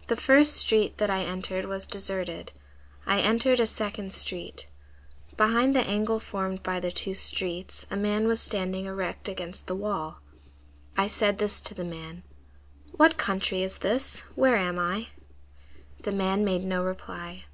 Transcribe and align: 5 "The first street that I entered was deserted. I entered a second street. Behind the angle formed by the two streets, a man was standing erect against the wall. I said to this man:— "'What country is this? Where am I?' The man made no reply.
5 0.00 0.08
"The 0.08 0.16
first 0.16 0.54
street 0.54 0.98
that 0.98 1.08
I 1.08 1.22
entered 1.24 1.64
was 1.64 1.86
deserted. 1.86 2.52
I 3.06 3.22
entered 3.22 3.58
a 3.58 3.66
second 3.66 4.12
street. 4.12 4.68
Behind 5.34 5.74
the 5.74 5.80
angle 5.80 6.20
formed 6.20 6.62
by 6.62 6.78
the 6.78 6.92
two 6.92 7.14
streets, 7.14 7.86
a 7.90 7.96
man 7.96 8.28
was 8.28 8.38
standing 8.38 8.84
erect 8.84 9.30
against 9.30 9.66
the 9.66 9.74
wall. 9.74 10.20
I 10.94 11.06
said 11.06 11.38
to 11.38 11.46
this 11.46 11.78
man:— 11.78 12.22
"'What 12.92 13.16
country 13.16 13.62
is 13.62 13.78
this? 13.78 14.20
Where 14.34 14.56
am 14.56 14.78
I?' 14.78 15.08
The 16.02 16.12
man 16.12 16.44
made 16.44 16.64
no 16.64 16.84
reply. 16.84 17.46